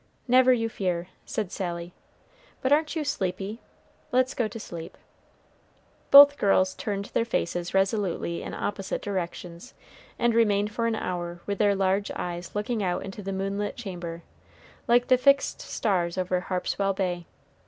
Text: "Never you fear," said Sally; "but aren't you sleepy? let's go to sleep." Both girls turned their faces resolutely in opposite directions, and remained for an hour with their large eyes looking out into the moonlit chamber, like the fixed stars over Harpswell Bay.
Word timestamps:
"Never 0.27 0.51
you 0.51 0.67
fear," 0.67 1.09
said 1.27 1.51
Sally; 1.51 1.93
"but 2.63 2.71
aren't 2.71 2.95
you 2.95 3.03
sleepy? 3.03 3.61
let's 4.11 4.33
go 4.33 4.47
to 4.47 4.59
sleep." 4.59 4.97
Both 6.09 6.39
girls 6.39 6.73
turned 6.73 7.05
their 7.13 7.23
faces 7.23 7.75
resolutely 7.75 8.41
in 8.41 8.55
opposite 8.55 9.03
directions, 9.03 9.75
and 10.17 10.33
remained 10.33 10.71
for 10.71 10.87
an 10.87 10.95
hour 10.95 11.41
with 11.45 11.59
their 11.59 11.75
large 11.75 12.09
eyes 12.15 12.55
looking 12.55 12.81
out 12.81 13.03
into 13.05 13.21
the 13.21 13.31
moonlit 13.31 13.75
chamber, 13.75 14.23
like 14.87 15.07
the 15.07 15.19
fixed 15.19 15.61
stars 15.61 16.17
over 16.17 16.39
Harpswell 16.39 16.93
Bay. 16.93 17.27